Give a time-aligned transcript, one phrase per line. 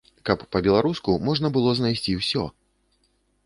[0.29, 2.51] Каб па-беларуску можна было знайсці ўсё!